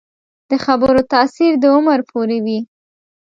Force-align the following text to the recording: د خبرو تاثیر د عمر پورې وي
د 0.49 0.51
خبرو 0.65 0.99
تاثیر 1.13 1.51
د 1.59 1.65
عمر 1.75 1.99
پورې 2.09 2.37
وي 2.45 2.59